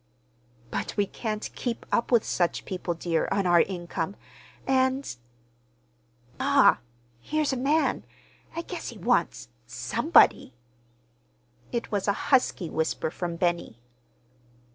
"But 0.71 0.97
we 0.97 1.05
can't 1.05 1.47
keep 1.53 1.85
up 1.91 2.11
with 2.11 2.23
such 2.23 2.65
people, 2.65 2.95
dear, 2.95 3.27
on 3.31 3.45
our 3.45 3.61
income; 3.61 4.15
and—" 4.65 5.15
"Ma, 6.39 6.77
here's 7.19 7.53
a 7.53 7.55
man. 7.55 8.03
I 8.55 8.63
guess 8.63 8.87
he 8.89 8.97
wants—somebody." 8.97 10.55
It 11.71 11.91
was 11.91 12.07
a 12.07 12.13
husky 12.33 12.67
whisper 12.67 13.11
from 13.11 13.35
Benny. 13.35 13.77